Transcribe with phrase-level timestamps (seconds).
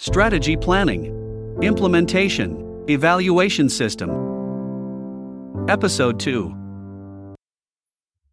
[0.00, 1.06] strategy planning,
[1.60, 4.08] implementation, evaluation system.
[5.68, 7.34] Episode 2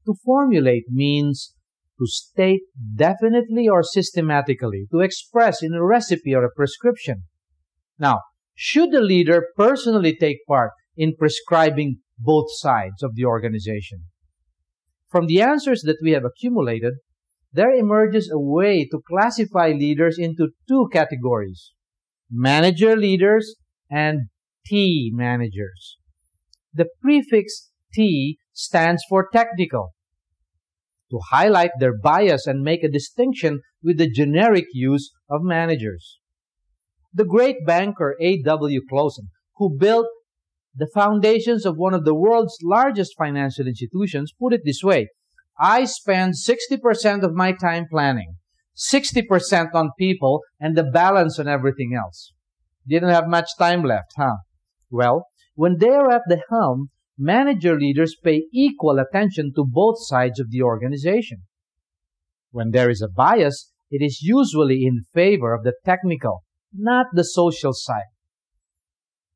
[0.06, 1.56] To formulate means
[2.00, 2.62] to state
[2.96, 7.24] definitely or systematically, to express in a recipe or a prescription.
[7.98, 8.20] Now,
[8.54, 14.04] should the leader personally take part in prescribing both sides of the organization?
[15.10, 16.94] From the answers that we have accumulated,
[17.56, 21.72] there emerges a way to classify leaders into two categories
[22.30, 23.56] manager leaders
[23.90, 24.28] and
[24.66, 25.98] T managers.
[26.74, 29.94] The prefix T stands for technical
[31.12, 36.20] to highlight their bias and make a distinction with the generic use of managers.
[37.14, 38.82] The great banker A.W.
[38.90, 40.08] Clausen, who built
[40.76, 45.08] the foundations of one of the world's largest financial institutions, put it this way
[45.60, 48.36] I spend 60% of my time planning,
[48.76, 52.34] 60% on people, and the balance on everything else.
[52.88, 54.38] Didn't have much time left, huh?
[54.90, 60.40] Well, when they are at the helm, manager leaders pay equal attention to both sides
[60.40, 61.44] of the organization.
[62.52, 67.24] When there is a bias, it is usually in favor of the technical, not the
[67.24, 68.12] social side.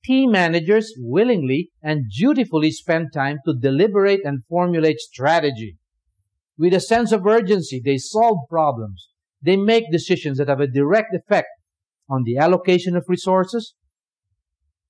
[0.03, 5.77] T managers willingly and dutifully spend time to deliberate and formulate strategy.
[6.59, 9.07] With a sense of urgency, they solve problems.
[9.41, 11.47] They make decisions that have a direct effect
[12.09, 13.75] on the allocation of resources,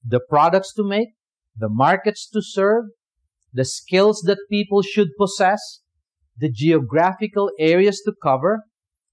[0.03, 1.09] the products to make,
[1.55, 2.85] the markets to serve,
[3.53, 5.81] the skills that people should possess,
[6.35, 8.63] the geographical areas to cover,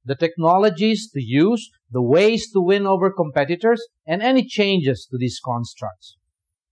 [0.03, 5.41] the technologies to use, the ways to win over competitors, and any changes to these
[5.45, 6.17] constructs.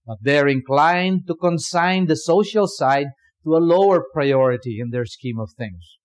[0.06, 3.08] But they're inclined to consign the social side
[3.44, 5.98] to a lower priority in their scheme of things.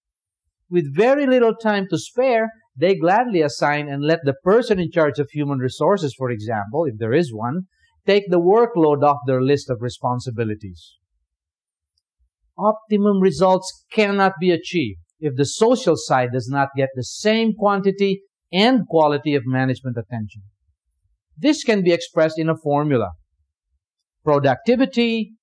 [0.69, 5.19] With very little time to spare, they gladly assign and let the person in charge
[5.19, 7.63] of human resources, for example, if there is one,
[8.05, 10.95] take the workload off their list of responsibilities.
[12.57, 18.21] Optimum results cannot be achieved if the social side does not get the same quantity
[18.51, 20.43] and quality of management attention.
[21.37, 23.11] This can be expressed in a formula.
[24.23, 25.33] Productivity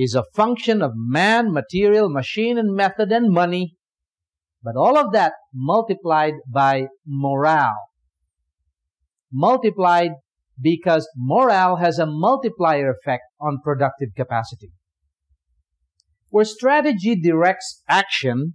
[0.00, 3.74] is a function of man, material, machine, and method and money,
[4.62, 7.88] but all of that multiplied by morale.
[9.30, 10.12] Multiplied
[10.58, 14.70] because morale has a multiplier effect on productive capacity.
[16.30, 18.54] Where strategy directs action,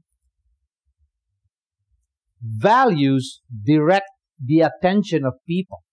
[2.42, 4.10] values direct
[4.44, 5.84] the attention of people.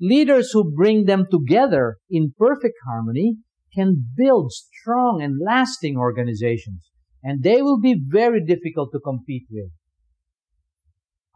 [0.00, 3.36] Leaders who bring them together in perfect harmony
[3.74, 6.88] can build strong and lasting organizations,
[7.22, 9.70] and they will be very difficult to compete with.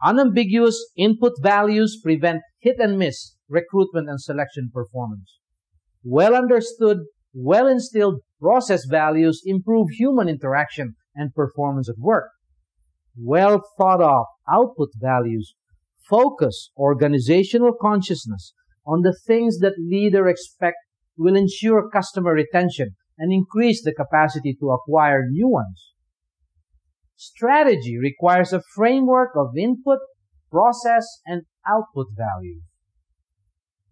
[0.03, 5.39] Unambiguous input values prevent hit and miss recruitment and selection performance.
[6.03, 6.97] Well understood,
[7.33, 12.29] well instilled process values improve human interaction and performance at work.
[13.17, 15.55] Well thought of output values
[16.09, 18.53] focus organizational consciousness
[18.85, 20.77] on the things that leader expect
[21.17, 25.93] will ensure customer retention and increase the capacity to acquire new ones.
[27.15, 29.99] Strategy requires a framework of input,
[30.51, 32.63] process, and output values.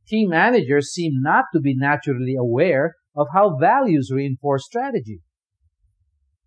[0.08, 5.22] T managers seem not to be naturally aware of how values reinforce strategy.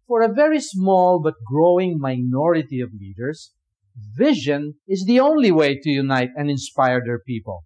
[0.06, 3.52] For a very small but growing minority of leaders,
[3.96, 7.64] vision is the only way to unite and inspire their people.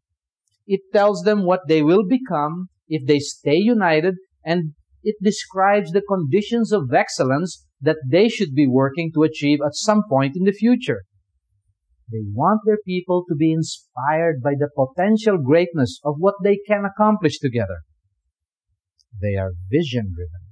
[0.67, 4.73] It tells them what they will become if they stay united and
[5.03, 10.03] it describes the conditions of excellence that they should be working to achieve at some
[10.09, 11.03] point in the future.
[12.11, 16.85] They want their people to be inspired by the potential greatness of what they can
[16.85, 17.81] accomplish together.
[19.21, 20.48] They are vision driven.